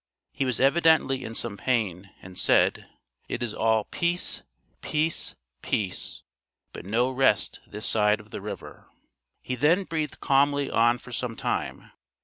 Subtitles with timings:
[0.33, 2.87] He was evidently in some pain, and said:
[3.29, 4.41] "It is all peace,
[4.81, 6.23] peace, peace,
[6.73, 8.87] but no rest this side of the river."
[9.43, 11.91] He then breathed calmly on for some time.